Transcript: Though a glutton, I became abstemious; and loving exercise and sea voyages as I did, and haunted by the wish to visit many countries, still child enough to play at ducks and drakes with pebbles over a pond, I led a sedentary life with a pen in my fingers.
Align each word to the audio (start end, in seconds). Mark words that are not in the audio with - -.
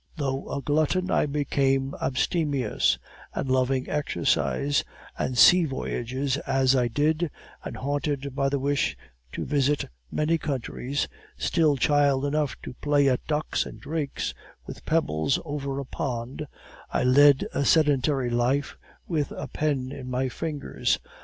Though 0.17 0.49
a 0.51 0.63
glutton, 0.63 1.11
I 1.11 1.27
became 1.27 1.93
abstemious; 2.01 2.97
and 3.35 3.47
loving 3.51 3.87
exercise 3.87 4.83
and 5.15 5.37
sea 5.37 5.65
voyages 5.65 6.37
as 6.37 6.75
I 6.75 6.87
did, 6.87 7.29
and 7.63 7.77
haunted 7.77 8.33
by 8.33 8.49
the 8.49 8.57
wish 8.57 8.97
to 9.33 9.45
visit 9.45 9.85
many 10.11 10.39
countries, 10.39 11.07
still 11.37 11.77
child 11.77 12.25
enough 12.25 12.55
to 12.63 12.73
play 12.81 13.07
at 13.09 13.23
ducks 13.27 13.63
and 13.67 13.79
drakes 13.79 14.33
with 14.65 14.85
pebbles 14.85 15.39
over 15.45 15.77
a 15.79 15.85
pond, 15.85 16.47
I 16.89 17.03
led 17.03 17.45
a 17.53 17.63
sedentary 17.63 18.31
life 18.31 18.77
with 19.07 19.31
a 19.31 19.47
pen 19.49 19.91
in 19.91 20.09
my 20.09 20.29
fingers. 20.29 20.97